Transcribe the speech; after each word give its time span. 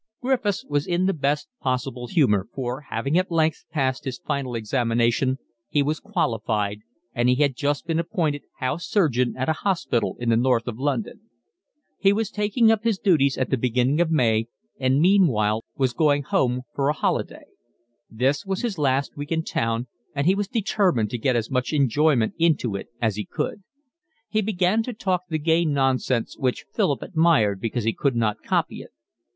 Griffiths 0.19 0.65
was 0.65 0.87
in 0.87 1.05
the 1.05 1.13
best 1.13 1.47
possible 1.61 2.07
humour, 2.07 2.47
for, 2.55 2.81
having 2.89 3.19
at 3.19 3.29
length 3.29 3.65
passed 3.69 4.03
his 4.05 4.17
final 4.17 4.55
examination, 4.55 5.37
he 5.69 5.83
was 5.83 5.99
qualified, 5.99 6.79
and 7.13 7.29
he 7.29 7.35
had 7.35 7.55
just 7.55 7.85
been 7.85 7.99
appointed 7.99 8.41
house 8.57 8.87
surgeon 8.89 9.35
at 9.37 9.47
a 9.47 9.53
hospital 9.61 10.17
in 10.19 10.29
the 10.29 10.35
North 10.35 10.67
of 10.67 10.79
London. 10.79 11.29
He 11.99 12.13
was 12.13 12.31
taking 12.31 12.71
up 12.71 12.83
his 12.83 12.97
duties 12.97 13.37
at 13.37 13.51
the 13.51 13.57
beginning 13.57 14.01
of 14.01 14.09
May 14.09 14.47
and 14.79 14.99
meanwhile 14.99 15.65
was 15.75 15.93
going 15.93 16.23
home 16.23 16.61
for 16.73 16.89
a 16.89 16.93
holiday; 16.93 17.45
this 18.09 18.43
was 18.43 18.63
his 18.63 18.79
last 18.79 19.15
week 19.15 19.31
in 19.31 19.43
town, 19.43 19.85
and 20.15 20.25
he 20.25 20.33
was 20.33 20.47
determined 20.47 21.11
to 21.11 21.19
get 21.19 21.35
as 21.35 21.51
much 21.51 21.71
enjoyment 21.71 22.33
into 22.39 22.75
it 22.75 22.87
as 22.99 23.17
he 23.17 23.23
could. 23.25 23.61
He 24.29 24.41
began 24.41 24.81
to 24.81 24.93
talk 24.93 25.27
the 25.29 25.37
gay 25.37 25.63
nonsense 25.63 26.35
which 26.39 26.65
Philip 26.73 27.03
admired 27.03 27.61
because 27.61 27.83
he 27.83 27.93
could 27.93 28.15
not 28.15 28.41
copy 28.41 28.77
it. 28.77 28.89